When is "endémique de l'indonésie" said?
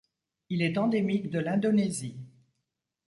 0.79-2.15